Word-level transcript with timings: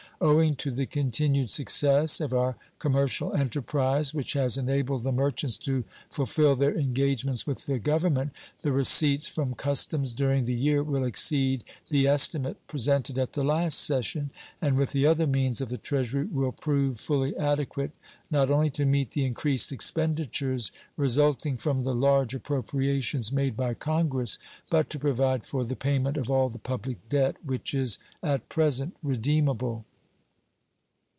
Owing 0.23 0.53
to 0.57 0.69
the 0.69 0.85
continued 0.85 1.49
success 1.49 2.21
of 2.21 2.31
our 2.31 2.55
commercial 2.77 3.33
enterprise, 3.33 4.13
which 4.13 4.33
has 4.33 4.55
enabled 4.55 5.03
the 5.03 5.11
merchants 5.11 5.57
to 5.57 5.83
fulfill 6.11 6.53
their 6.53 6.77
engagements 6.77 7.47
with 7.47 7.65
the 7.65 7.79
Government, 7.79 8.29
the 8.61 8.71
receipts 8.71 9.25
from 9.25 9.55
customs 9.55 10.13
during 10.13 10.45
the 10.45 10.53
year 10.53 10.83
will 10.83 11.05
exceed 11.05 11.63
the 11.89 12.05
estimate 12.05 12.57
presented 12.67 13.17
at 13.17 13.33
the 13.33 13.43
last 13.43 13.79
session, 13.79 14.29
and 14.61 14.77
with 14.77 14.91
the 14.91 15.07
other 15.07 15.25
means 15.25 15.59
of 15.59 15.69
the 15.69 15.77
Treasury 15.79 16.25
will 16.27 16.51
prove 16.51 16.99
fully 16.99 17.35
adequate 17.35 17.89
not 18.29 18.51
only 18.51 18.69
to 18.69 18.85
meet 18.85 19.09
the 19.13 19.25
increased 19.25 19.71
expenditures 19.71 20.71
resulting 20.97 21.57
from 21.57 21.83
the 21.83 21.95
large 21.95 22.35
appropriations 22.35 23.31
made 23.31 23.57
by 23.57 23.73
Congress, 23.73 24.37
but 24.69 24.87
to 24.91 24.99
provide 24.99 25.43
for 25.43 25.65
the 25.65 25.75
payment 25.75 26.15
of 26.15 26.29
all 26.29 26.47
the 26.47 26.59
public 26.59 27.09
debt 27.09 27.37
which 27.43 27.73
is 27.73 27.97
at 28.21 28.49
present 28.49 28.95
redeemable. 29.01 29.83